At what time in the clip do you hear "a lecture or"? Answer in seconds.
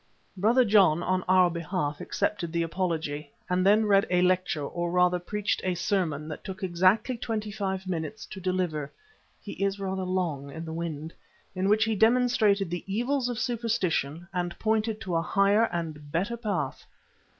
4.09-4.89